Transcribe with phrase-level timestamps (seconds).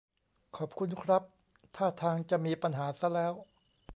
[0.57, 1.23] ขอบคุณครับ
[1.75, 3.33] ท่าทางจะมีปัญหาซะแล้ว